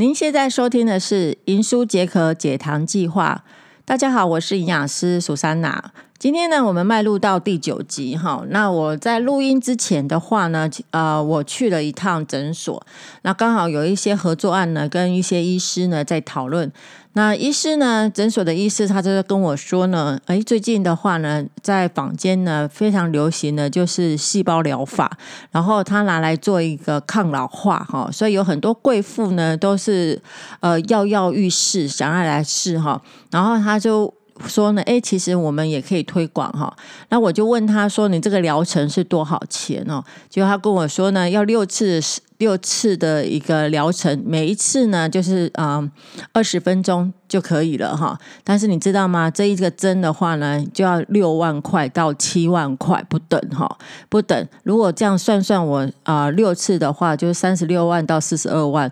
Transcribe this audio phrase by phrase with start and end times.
[0.00, 3.44] 您现在收听的是《银书解渴解糖计划》。
[3.84, 5.92] 大家好，我是营养师苏珊娜。
[6.20, 8.44] 今天呢，我们迈入到第九集哈。
[8.50, 12.84] 那我在录音之前的话呢，呃，我去了一趟诊所，
[13.22, 16.70] 那刚好有一些合作案呢，跟一些医师呢在讨论。
[17.14, 25.16] 那医师呢，诊所的医师他就是跟我说呢，哎，最近的话呢，在坊间呢非常流行的就是细胞疗法，
[25.50, 30.20] 然后他拿来做一个抗老化哈，所以有很多贵妇呢都是
[30.60, 34.12] 呃跃跃欲试，想要来试哈，然后他就。
[34.46, 36.74] 说呢，哎，其实我们也可以推广哈。
[37.08, 42.00] 那我就问他说：“你这个疗程是多少钱哦？”结果他跟我说呢，要六次
[42.38, 45.86] 六次的一个疗程，每一次呢就是啊
[46.32, 48.18] 二十分钟就可以了哈。
[48.42, 49.30] 但是你知道吗？
[49.30, 53.78] 这一个针的话呢，就要六万块到七万块不等哈，
[54.08, 54.48] 不等。
[54.62, 58.90] 如果这样算算，我啊六次的话，就是三十六万到四十二万。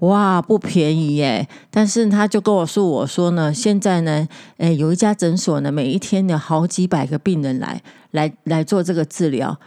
[0.00, 1.48] 哇，不便宜耶！
[1.70, 4.26] 但是他就跟我说：“我说呢，现在呢，
[4.58, 9.58] 诶，有一家诊所呢，每一天有好几百个病人来来来做这个治疗。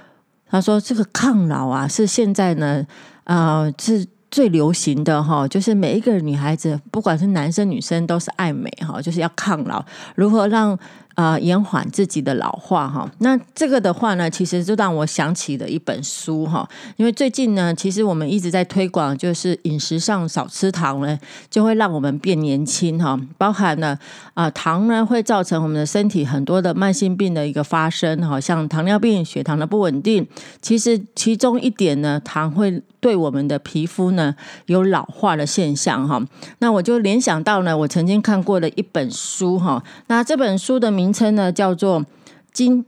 [0.49, 2.85] 他说这个抗老啊，是现在呢，
[3.23, 9.83] 啊，是最流行的哈，就是每一个女孩子，不管是男生女生，都是爱美哈，就是要抗老，
[10.15, 10.77] 如何让。”
[11.15, 13.09] 啊，延缓自己的老化哈。
[13.19, 16.67] 那这个的话呢，其实就让我想起了一本书哈。
[16.97, 21.19] 因为最近呢，其实我们一直在推广，就是饮食上少吃糖呢，
[21.51, 23.19] 就会让我们变年轻哈。
[23.37, 23.97] 包含了
[24.33, 30.27] 啊，糖呢会造成我们的身体很多的慢性病的一个发生哈，像糖尿病、血糖的不稳定。
[30.63, 34.33] 其实其中一点呢，糖会对我们的皮肤呢
[34.65, 36.19] 有老化的现象哈。
[36.57, 39.83] 那我就联想到呢，我曾经看过的一本书哈。
[40.07, 41.02] 那这本书的名。
[41.03, 42.05] 名称呢叫做
[42.53, 42.85] “金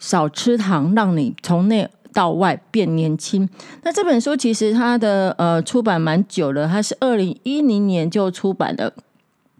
[0.00, 3.48] 少吃糖，让你从内到外变年轻”。
[3.84, 8.92] 那这本书其实它的呃出版蛮久了，它是二零一零年就出版的。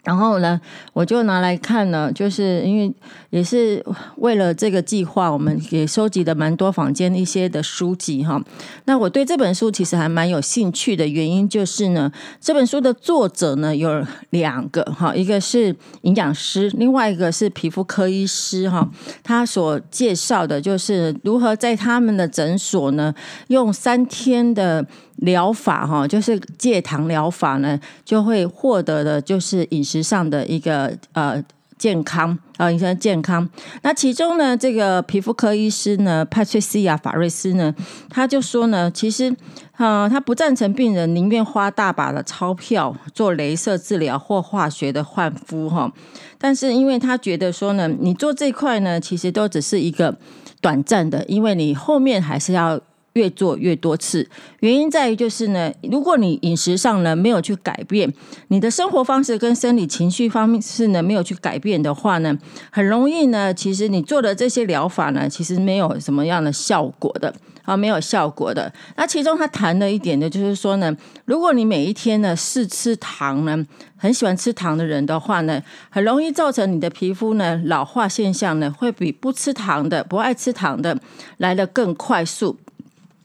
[0.07, 0.57] 然后呢，
[0.93, 2.93] 我就拿来看呢，就是因为
[3.29, 8.41] 也是为了这个计划，我们也收集了蛮多坊间一些的书籍哈。
[8.85, 12.09] 那我对这本书其实还蛮有兴趣的原因就是呢，
[12.39, 18.89] 这本书的作者呢有两个哈，一个是营养师，另外一个是皮肤科医师哈。
[19.21, 23.13] 他所介绍的就是如何在他们的诊所呢，
[23.49, 24.87] 用三天的。
[25.17, 31.43] 疗法哈，就是戒糖疗法呢，就会获得的就是饮食上的一个呃
[31.77, 33.47] 健康啊，饮食健康。
[33.81, 37.73] 那其中呢，这个皮肤科医师呢，帕翠西亚法瑞斯呢，
[38.09, 39.35] 他就说呢，其实
[39.75, 45.91] 啊，他不赞成病人宁愿花大把的钞票做镭射治疗或化学的焕肤哈，
[46.37, 50.15] 但是因为他觉得说呢，你做这块呢，其实都只是一个
[50.61, 52.79] 短暂的，因为你后面还是要。
[53.17, 54.29] 越做越多次，
[54.59, 58.13] 原因在于就是呢，如果你饮食上呢没有去改变，
[58.49, 62.37] 你的生活方式跟生理情绪方面是呢没有去改变的话呢，
[62.71, 67.33] 很容易呢，其实你做的这些疗法呢，其实没有什么样的效果的
[67.63, 68.71] 啊，没有效果的。
[68.95, 70.95] 那其中他谈了一点呢，就是说呢，
[71.25, 73.65] 如果你每一天呢试吃糖呢，
[73.97, 80.95] 很喜欢吃糖的人的话呢，很容易造成你的皮肤呢老化现象呢，会比不吃糖的、不爱吃糖的
[81.37, 82.57] 来的更快速。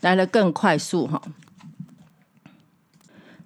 [0.02, 1.22] 来的更快速哈，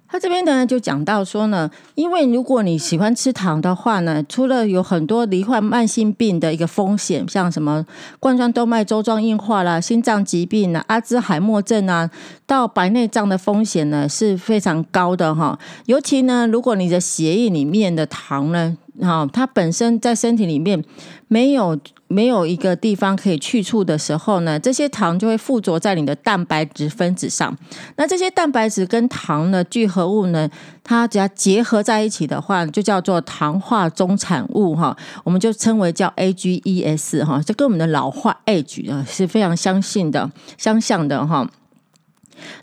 [0.09, 7.85] 他这边呢就讲到说呢，因为如果你喜欢吃糖的话呢，除了有很多罹患慢性病的一个风险，像什么
[8.19, 12.09] 冠状动脉粥状硬化啦、心脏疾病啊、阿兹海默症啊，
[12.45, 15.59] 到白内障的风险呢是非常高的哈。
[15.85, 20.83] 尤其呢，如果你的血液里面的糖呢，哈，它本身在身体里面
[21.27, 21.77] 没有。
[22.09, 27.53] 没有一个地方可以去处的时候呢，这些糖就会附着在你的蛋白质分子上。
[27.97, 30.49] 那这些蛋白质跟糖的聚合物呢，
[30.85, 41.45] 它只要结合在一起的话，就叫做糖化中产物哈，我们就称为叫 AGEs 哈，这跟我们的老化 age 啊是非常相信的、相像的哈。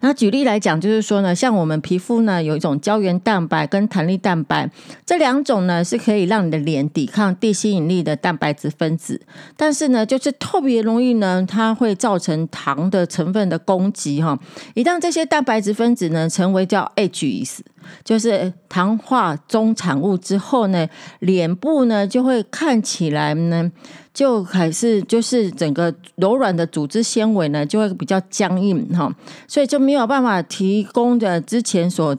[0.00, 4.68] 那举例来讲，就是说呢，像我们皮肤呢，有一种胶原蛋白跟弹力蛋白，
[5.06, 9.20] 这两种呢是可以让你的脸抵抗地心引力的蛋白质分子，
[9.56, 14.38] 但是呢，就是特别容易呢，它会造成糖的成分的攻击哈。
[14.74, 17.44] 一旦这些蛋白质分子呢成为叫 H E。
[18.04, 20.88] 就是糖化中产物之后呢，
[21.20, 23.70] 脸部呢就会看起来呢，
[24.12, 29.14] 就还是就是整个柔软的组织纤维呢就会比较僵硬哈，
[29.46, 32.16] 所以就没有办法提供的之前所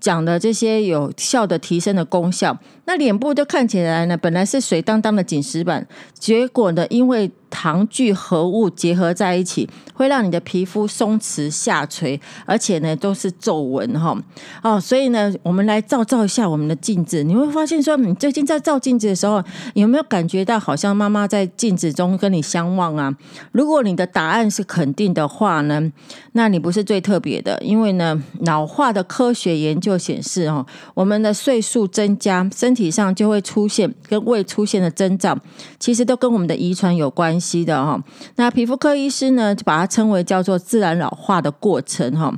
[0.00, 2.56] 讲的这些有效的提升的功效。
[2.86, 14.12] 那脸部就看起来呢，本来是水当当的紧实板，结果呢，因为糖聚合物结合在一起，会让你的皮肤松弛下垂，而且呢都是皱纹哈。
[14.60, 19.40] 哦，所以呢，我们来照照一下我们的镜子，你会发现说，你最近在照镜子的时候，
[19.74, 23.14] 有没有感觉到好像妈妈在镜子中跟你相望啊？
[23.52, 25.92] 如果你的答案是肯定的话呢，
[26.32, 35.38] 那你不是最特别的，因为呢，老化的科学研究显示哦，我们的岁数增加，身体上就会出现跟未出现的征兆，
[35.78, 38.02] 其实都跟我们的遗传有关系的哈。
[38.36, 42.32] 那皮肤科医师呢，就把它称为叫做自然老化的过程哈。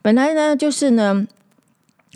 [0.00, 1.26] 本来呢，就是呢。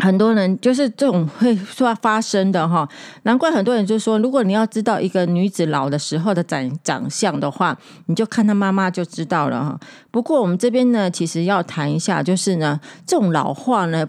[0.02, 2.88] 很多人就是这种会说发生的哈，
[3.22, 9.78] 难怪很多人就说，如果你要知道一个女子老的时候的长长相的话，你就看她妈妈就知道了哈。
[10.10, 14.04] 不过我们这边呢，其实要谈一下，就是呢，这种老化呢，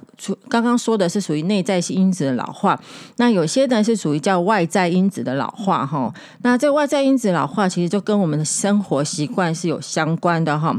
[0.49, 2.79] 刚刚说的是属于内在因子的老化，
[3.17, 6.11] 那有些呢是属于叫外在因子的老化哈。
[6.41, 10.75] 那这外在因子老化，其实就跟我们的生活习惯是有相关的哈。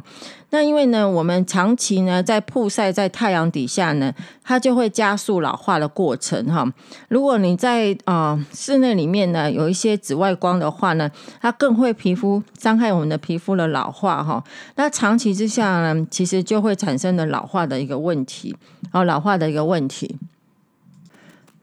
[0.55, 4.15] 那因为呢，我们长期呢在曝晒在太阳底下呢，
[4.45, 6.65] 它就会加速老化的过程哈。
[7.09, 11.11] 如果你在啊室内里面呢有一些紫外光的话呢，
[11.41, 14.45] 它更会皮肤伤害我们的皮肤的老化哈。
[14.77, 18.55] 那长期之下呢，其实就会产生的老化的一个问题，
[18.93, 20.17] 哦，老化的一个问题。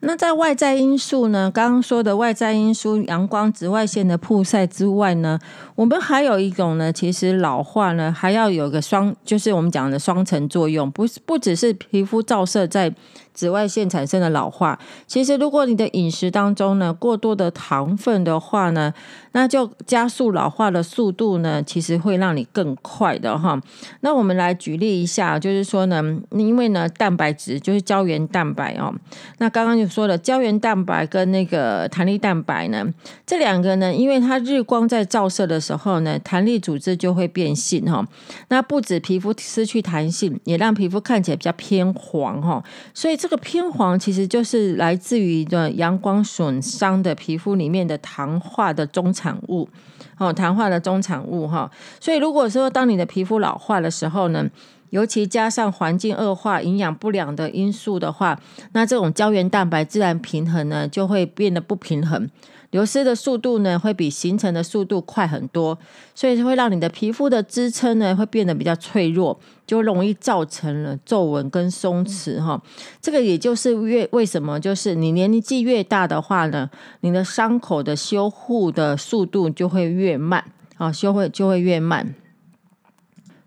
[0.01, 1.50] 那在外在因素呢？
[1.53, 5.39] 刚刚说的外在因素，阳光、紫外线的曝晒之外呢，
[5.75, 12.94] 我们还有一种呢，其实老化呢，还要有个双，就是我们讲的双层作用，不是不只是皮肤照射在。
[13.42, 14.78] 紫外线产生的老化，
[15.08, 18.94] 其实如果你的饮食当中呢过多的糖分的话呢，
[19.32, 23.60] 那就加速老化的速度呢，其实会让你更快的哈。
[24.02, 28.94] 那我们来举例一下，就是说呢，因为呢蛋白质就是胶原蛋白哦，
[29.40, 32.86] 那刚刚就说了胶原蛋白跟那个弹力蛋白呢，
[33.26, 38.08] 这两个呢，因为它日光在照射的时候呢，弹力组织就会变性哈。
[38.50, 42.64] 那不止皮肤失去弹性，也让皮肤看起来比较偏黄哈，
[42.94, 43.18] 所以。
[43.22, 49.69] 这这个偏黄其实就是来自于的阳光损伤的皮肤里面的糖化的中产物，
[50.18, 51.72] 哦，糖化的中产物哈。
[52.01, 54.45] 所以如果说当你的皮肤老化的时候呢，
[54.89, 58.38] 尤其加上环境恶化、营养不良的因素的话，
[58.74, 62.30] 那这种胶原蛋白自然平衡呢就会变得不平衡。
[62.72, 65.78] 流失的速度呢，会比形成的速度快很多，
[66.16, 69.38] 所以会让你的皮肤的支撑呢，会变得比较脆弱，
[69.68, 72.62] 就容易造成了皱纹跟松弛哈。
[73.02, 76.70] 这个也就是越为什么，就是你年纪越大的话呢，
[77.02, 80.44] 你的伤口的修护的速度就会越慢
[80.78, 82.16] 啊，修会就会越慢。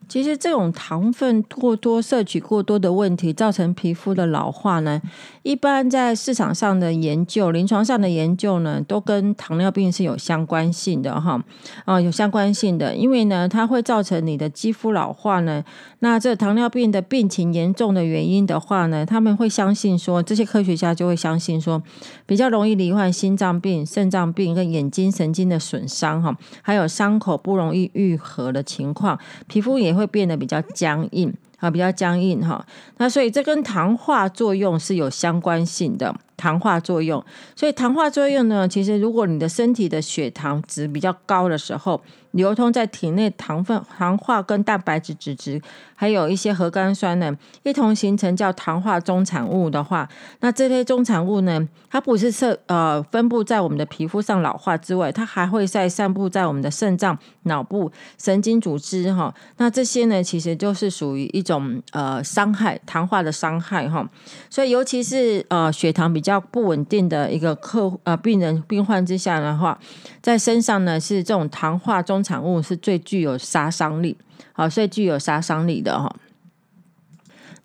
[0.09, 5.01] 其实这种糖分过多、摄取过多的问题，造成皮肤的老化呢，
[5.43, 11.43] 一般在市场上的研究、临床上的研究呢，都跟糖尿病是有相关性的哈
[11.85, 15.65] 啊，有相关性的，因为呢，它会造成你的肌肤老化呢。
[16.01, 21.83] 那这糖尿病的病情严重的原因的话呢，他们会相信说，这些科学家就会相信说，
[22.27, 32.65] 比较容易罹患心脏病、肾脏病跟眼睛神经的损伤哈，还有伤口不容易愈合的情况，皮肤也会变得比较僵硬啊，比较僵硬哈。
[32.99, 36.15] 那所以这跟糖化作用是有相关性的。
[36.37, 42.01] 糖化作用，所以糖化作用呢，其实如果你的身体的血糖值比较高的时候，
[42.33, 45.63] 流通在体内糖分、糖化跟蛋白质脂质，
[45.95, 47.33] 还有一些核苷酸呢，
[47.63, 50.09] 一同形成叫糖化中产物的话，
[50.41, 59.33] 那这些中产物呢，它不是设呃分布在我们的皮肤上老化之外，它还会在散布在我们的肾脏、脑部、神经组织哈。
[59.59, 64.05] 那这些呢，其实就是属于一种呃伤害，糖化的伤害哈。
[64.51, 69.79] 所以尤其是呃血糖比较不稳定的一个客呃病人病患之下的话，
[70.21, 74.17] 在身上呢是这种糖化中产物是最具有杀伤力，
[74.53, 76.15] 好，最具有杀伤力的哈。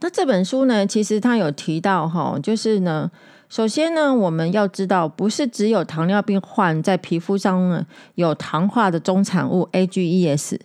[0.02, 3.12] 那这本书呢，其实它有提到哈，就是呢，
[3.50, 7.86] 首先呢，我们要知道，不是只有糖尿病患在皮肤上呢
[8.16, 10.60] 有糖化的中产物 AGEs。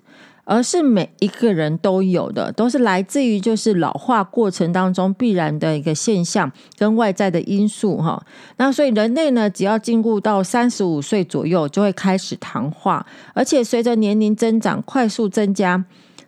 [0.44, 8.22] 而是每一个人都有的，都是来自于就是老化过程当中必然的一个现象跟外在的因素哈。
[8.56, 15.84] 那所以人类呢，只要进入到三十五岁左右，就会开始糖化，而且随着年龄增长快速增加。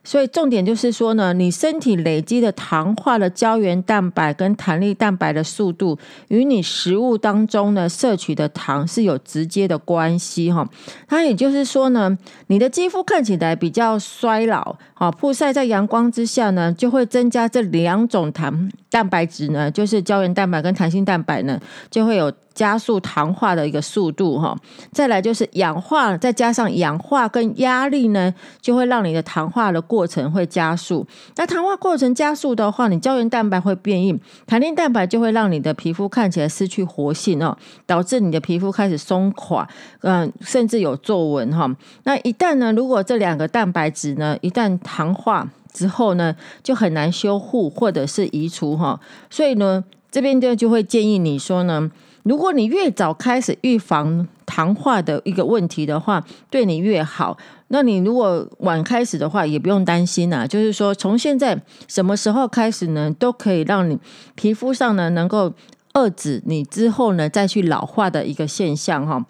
[0.06, 5.98] 所以重点就是说呢，你身体累积的糖化的胶原蛋白跟弹力蛋白的速度，
[6.28, 10.64] 与你食物当中呢摄取的糖是有直接的关系哈。
[11.08, 18.70] 它也就是说呢，你的肌肤看起来比较衰老，啊，曝晒在阳光之下呢，就会增加这两种糖。
[18.88, 21.60] 蛋白质呢，就是胶原蛋白跟弹性蛋白呢，
[21.90, 24.56] 就会有加速糖化的一个速度哈。
[24.90, 31.06] 再来就是氧化，再加上氧化跟压力呢，就会让你的糖化的过程会加速。
[31.36, 39.68] 那糖化过程加速的话，你胶原蛋白会变硬，弹性蛋白就会让你的皮肤看起来失去活性哦，导致你的皮肤开始松垮，
[40.00, 41.70] 嗯，甚至有皱纹哈。
[42.04, 48.98] 那一旦呢，如果这两个蛋白质呢，一旦糖化，之后呢，就很难修护或者是移除哈，
[49.28, 51.90] 所以呢，这边就就会建议你说呢，
[52.26, 57.38] 如果你越早开始预防糖化的一个问题的话，对你越好。
[57.68, 61.56] 那你如果晚开始的话，也不用担心啊，就是说从现在
[61.86, 63.96] 什么时候开始呢，都可以让你
[64.34, 65.52] 皮肤上呢能够
[65.94, 69.24] 遏制你之后呢再去老化的一个现象哈。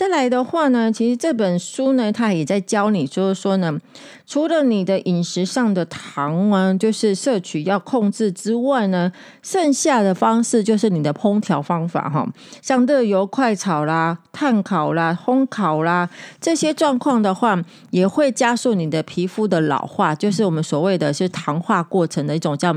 [0.00, 3.78] 再来的话呢，其实这本书呢，它也在教你，就是说呢，
[4.26, 12.26] 除了你的饮食上的糖啊，就是摄取要控制之外呢，剩下的方式就是你的烹调方法哈，
[12.62, 16.08] 像热油快炒啦、炭烤啦、烘烤啦
[16.40, 22.74] 这些状况的话，也会加速你的皮肤的老化，就是我们所谓的是糖化过程的一种叫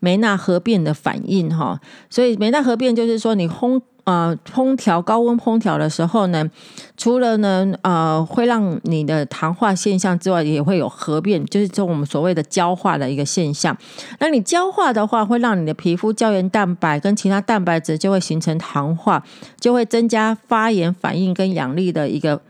[0.00, 1.78] 梅纳合变的反应哈。
[2.08, 3.82] 所以梅纳合变就是说你烘。
[4.04, 6.48] 呃，烹调高温烹调的时候呢，
[6.96, 13.76] 除了呢，呃，会让你的糖化现象之外，也会有合变，就是说我们所谓的焦化的一个现象。
[14.18, 19.22] 那你焦化的话，会让你的皮肤胶原蛋白跟其他蛋白质就会形成糖化，
[19.58, 22.40] 就会增加发炎反应跟氧力的一个。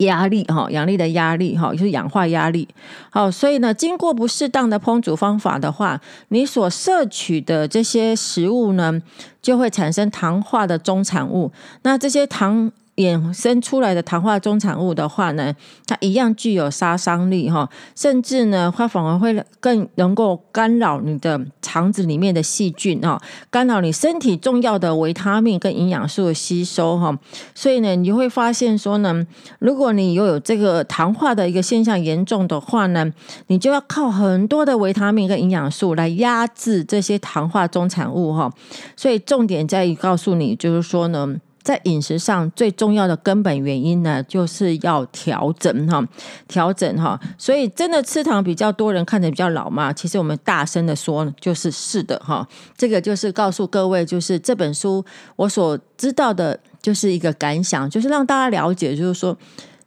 [0.00, 2.68] 压力哈，阳力的压力哈，就是氧化压力。
[3.08, 9.00] 好，所以呢，经过不适当的烹煮方法的话，你所摄取的这些食物呢，
[9.40, 11.50] 就会产生糖化的中产物。
[11.82, 12.70] 那这些糖。
[12.96, 15.54] 衍生出来的糖化中产物的话呢，
[15.86, 23.20] 它一样具有杀伤力哈，甚至呢，它反而会更能够干扰你的肠子里面的细菌哈，
[23.50, 27.16] 干扰你身体重要的维他命跟营养素的吸收哈。
[27.54, 29.26] 所以呢，你会发现说呢，
[29.58, 33.10] 如果你又有这个糖化的一个现象严重的话呢，
[33.46, 38.52] 你就要靠很多的维他命跟营养素来压制这些糖化中产物哈。
[38.94, 41.36] 所以重点在于告诉你，就是说呢。
[41.62, 46.02] 在饮食上最重要的根本原因呢，就是要调整哈，
[46.48, 47.20] 调整哈。
[47.36, 49.92] 所以真的吃糖比较多人看着比较老嘛？
[49.92, 52.46] 其实我们大声的说，就是是的哈。
[52.76, 55.04] 这个就是告诉各位，就是这本书
[55.36, 59.36] 我所知道的，就是一个感想，就是让大家了解，就是说，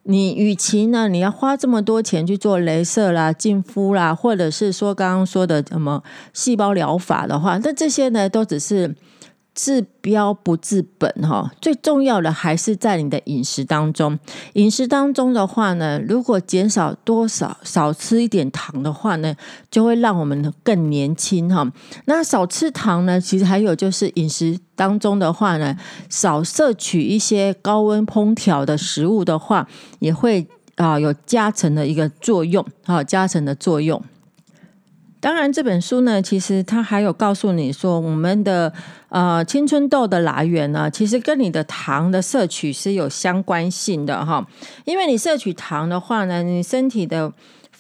[0.04, 6.04] 你与其呢，你要花这么多钱去做镭射啦、净肤啦，或者是说刚刚说的什么
[6.34, 8.96] 细胞疗法的话，那这些呢，都只是。
[9.56, 14.18] 治标不治本，哈，最重要的还是在你的饮食当中。
[14.54, 19.36] 饮食当中的话呢，如果减少多少少吃一点糖的话呢，
[19.70, 21.72] 就会让我们更年轻，哈。
[22.06, 25.78] 那少吃糖呢，其实还有就是饮食当中的话呢，
[26.10, 29.68] 少摄取一些高温烹调的食物的话，
[30.00, 34.04] 也会啊有加成的一个作用，哈，加成的作用。
[35.24, 38.74] 当然，这本书呢，其实它还有告诉你说，我们的
[39.08, 44.46] 呃青春痘的来源呢，其实跟你的糖的摄取是有相关性的哈。
[44.84, 47.32] 因为你摄取糖的话呢，你身体的。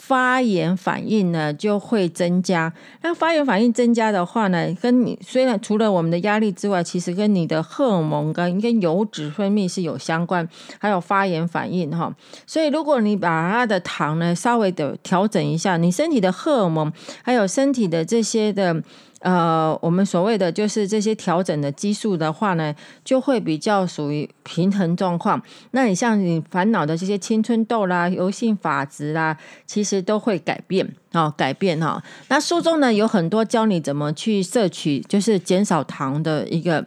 [0.05, 10.45] 发炎反应呢就会增加，那发炎反应增加的话呢，跟你虽然除了我们的压力之外，其实跟你的荷尔蒙跟跟油脂分泌是有相关，
[10.77, 12.13] 还有发炎反应哈。
[12.45, 16.91] 所以如果你把它的糖呢稍微的调整一下，你身体的荷尔蒙
[17.21, 18.83] 还有身体的这些的。
[19.23, 25.41] 呃，我们所谓的就是这些调整的激素的话呢，就会比较属于平衡状况。
[25.71, 32.03] 那你像你烦恼的这些青春痘啦、油性发质啦，其实都会改变哦，改变哈。
[32.27, 36.85] 那书中呢有很多教你怎么去摄取，就是减少糖的一个。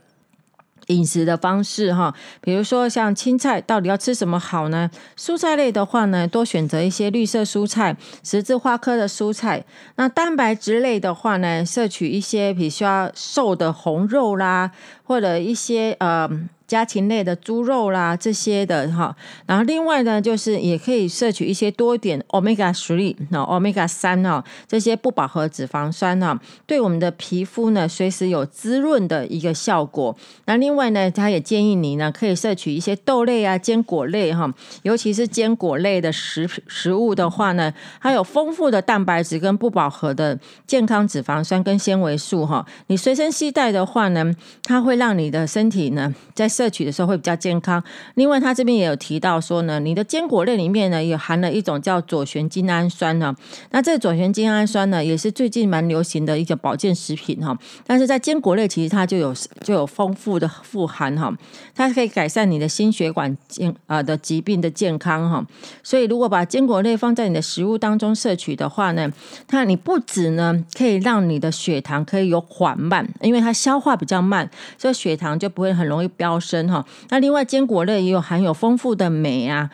[0.87, 4.91] 饮食的方式哈，比如说像青菜，到底要吃什么好呢？
[5.17, 9.65] 蔬菜类的话呢，多选择一些绿色蔬菜、十字花科的蔬菜。
[9.97, 14.71] 那蛋白质类的话呢，摄取一些比较瘦的红肉啦，
[15.05, 16.31] 或者一些呃。
[16.67, 19.15] 家禽类的猪肉啦，这些的哈，
[19.47, 30.17] 然后另外呢，就是也可以摄取一些多一点 omega three 那 omega 三哈，这些不饱和脂肪酸哈，对我们的皮肤呢，随时有滋润的一个效果。
[30.47, 42.67] 那另外呢，他也建议你呢，可以摄取一些豆类啊、坚果类哈，尤其是坚果类的食食物的话呢，它有丰富的蛋白质跟不饱和的健康脂肪酸跟纤维素哈。
[42.89, 47.83] 你随身携带的话呢，它会让你的身体呢，在摄取的时候会比较健康。
[48.15, 53.37] 另外，他这边也有提到说呢，你的坚果类里面呢也含了一种叫左旋精氨酸呢。
[53.73, 57.55] 那这左旋精氨酸呢，也是最近蛮流行的一个保健食品哈。
[57.87, 61.31] 但是在坚果类其实它就有就有丰富的富含哈，
[61.75, 65.47] 它可以改善你的心血管健啊的疾病的健康哈。
[65.83, 69.11] 所以如果把坚果类放在你的食物当中摄取的话呢，
[69.47, 74.49] 它你不止呢可以让你的血糖可以有缓慢，因为它消化比较慢，
[74.79, 76.85] 所以血糖就不会很容易飙升哈。
[77.09, 79.69] 那另外坚果类也有含有丰富的镁啊、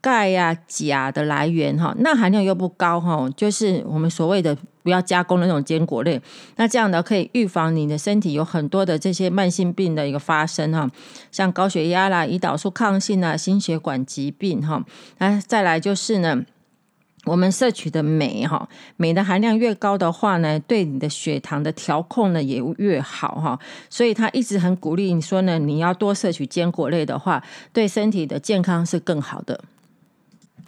[0.00, 6.20] 钙呀、钾的来源哈，钠含量又不高哈，就是我们所谓的不要加工的那种坚果类。
[6.56, 10.88] 那这样呢可以预防你的身体有很多的这些慢性病的一个发生哈，
[11.32, 14.84] 像高血压啦、胰岛素抗性啊、心血管疾病哈。
[15.18, 16.44] 那再来就是呢。
[17.24, 23.58] 我们摄取的镁哈，镁的含量越高的话呢，对你的血糖的调控呢也越好哈。
[23.90, 29.62] 所以他一直很鼓励你说呢，你要多摄取坚果类的话，对身体的健康是更好的。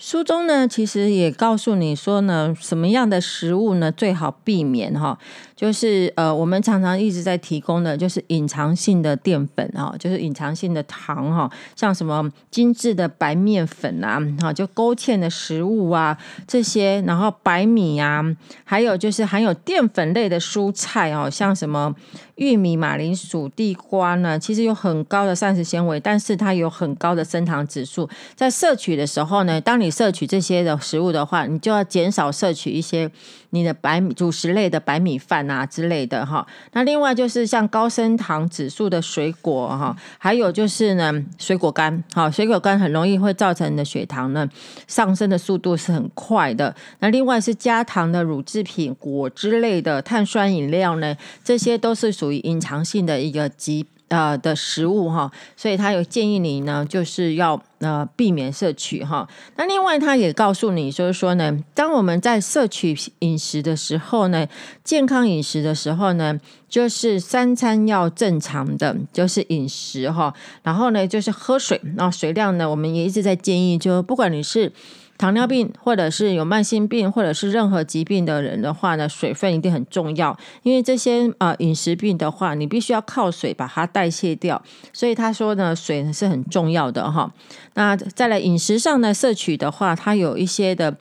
[0.02, 5.19] 书中呢，其实也告诉你说呢，什么样的食物呢最好避免哈，
[5.54, 16.16] 就是呃，我们常常一直在提供的，就是隐藏性的淀粉哈，就是隐藏性的糖哈，像什么精致的白面粉啊，哈，就勾芡的食物啊
[16.49, 18.25] 这些，然后白米啊，
[18.64, 21.95] 还有就是含有淀粉类的蔬菜哦，像什么。
[22.37, 28.09] 玉米、马铃薯、地瓜呢，其实有很高的膳食纤维，但是它有很高的升糖指数。
[28.35, 33.11] 在摄取的时候呢，当你摄取这些的食物的话，你就要减少摄取一些
[33.50, 36.47] 你的白米主食类的白米饭啊之类的哈。
[36.73, 44.49] 那另外就是像高升糖指数的水果哈，还有就是呢水果干，哈，水果干很容易会造成你的血糖呢
[44.87, 46.75] 上升的速度是很快的。
[46.99, 52.40] 那另外是加糖的乳制品、果汁类的碳酸饮料呢，这些都是属于。
[52.40, 59.28] 隐藏性的一个疾呃的食物哈，所以他有建议你呢，就是要呃避免摄取哈。
[59.56, 64.46] 那另外他也告诉你，就是说呢，当我们在摄取饮食的时候呢，
[64.84, 66.38] 健康饮食的时候呢，
[66.68, 70.34] 就是三餐要正常的，就是饮食哈。
[70.62, 74.72] 然后呢，就是喝水，那水量呢，我们也一直在建议，就不管你是。
[75.20, 80.34] 糖尿病，或者是有慢性病，或者是任何疾病的人的话呢，水分一定很重要。
[80.62, 84.62] 因为这些呃饮食病的话，你必须要靠水把它代谢掉。
[84.95, 87.30] 所以他说呢，水是很重要的哈。
[87.75, 90.97] 那再来饮食上呢，摄取的话，它有一些的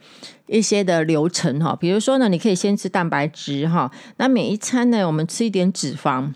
[0.47, 1.73] 一些的流程哈。
[1.79, 3.89] 比如说呢，你可以先吃蛋白质哈。
[4.17, 6.33] 那每一餐呢，我们吃一点脂肪。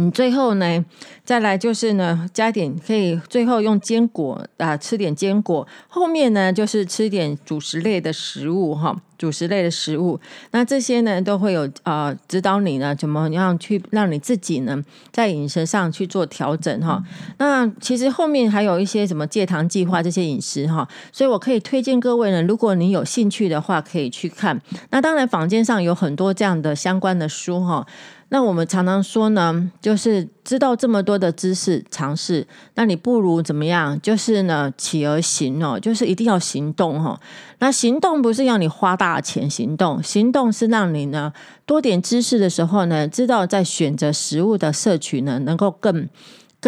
[0.00, 0.84] 嗯最后呢，
[1.24, 5.66] 再来就是呢，加点可以最后用坚果啊，吃点坚果。
[5.88, 10.20] 后面呢，就是吃点主食类的食物哈，主食类的食物。
[10.52, 14.80] 那这些呢，都会有啊，指导你呢，怎么样去让你自己呢，
[15.10, 17.02] 在饮食上去做调整哈。
[17.38, 24.62] 那其实后面还有一些什么戒糖计划这些饮食哈，所以我可以推荐各位呢，如果你有兴趣的话，可以去看。
[24.90, 27.84] 那当然，坊间上有很多这样的相关的书哈。
[28.30, 33.98] 那我们常常说呢，就是知道这么多的知识尝试，那你不如怎么样？
[34.02, 37.18] 就是呢，起而行哦，就是一定要行动哦。
[37.60, 41.32] 那行动不是要你花大钱行动，行动是让你呢
[41.64, 46.08] 多点知识的时候呢，知道在选择食物的摄取呢，能够更。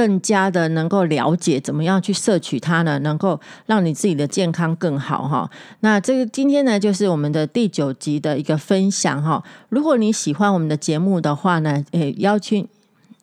[0.00, 2.98] 更加的能够了解怎么样去摄取它呢？
[3.00, 5.50] 能够让你自己的健康更好哈。
[5.80, 9.44] 那这个今天呢，就是我们的第九集的一个分享哈。
[9.68, 12.66] 如果你喜欢我们的节目的话呢，诶，邀请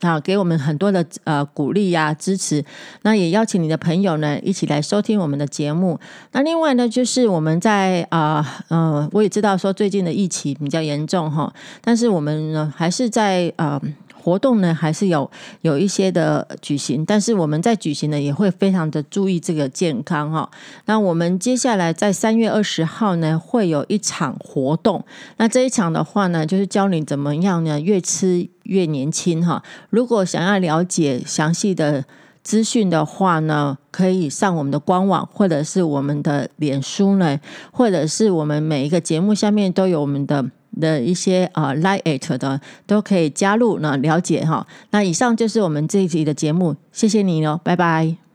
[0.01, 2.63] 啊给我们很多的呃鼓励呀支持。
[3.01, 5.99] 那也邀请你的朋友呢一起来收听我们的节目。
[6.33, 13.81] 那另外呢，就是我们在啊呃，我也知道说最近的疫情比较严重哈，但是我们呢还是在呃。
[14.27, 20.49] 活动呢还是有有一些的举行，但是我们在举行呢也会非常的注意这个健康哈。
[20.83, 25.01] 那我们接下来在三月二十号呢会有一场活动，
[25.37, 29.63] 那这一场的话呢就是教你怎么样呢越吃越年轻哈。
[29.89, 32.03] 如果想要了解详细的
[32.43, 37.39] 资讯的话呢，可以上我们的官网或者是我们的脸书呢，
[37.71, 40.43] 或者是我们每一个节目下面都有我们的。
[40.79, 44.65] 的一些啊，like 的都可以加入呢，了解哈。
[44.91, 48.26] 那以上就是我们这一集的节目，谢谢你哦，拜拜。